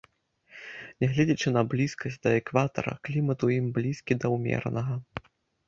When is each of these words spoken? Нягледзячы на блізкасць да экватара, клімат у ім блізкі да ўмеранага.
Нягледзячы 1.03 1.47
на 1.57 1.61
блізкасць 1.73 2.17
да 2.25 2.29
экватара, 2.39 2.93
клімат 3.05 3.47
у 3.51 3.53
ім 3.59 3.71
блізкі 3.79 4.13
да 4.25 4.35
ўмеранага. 4.35 5.01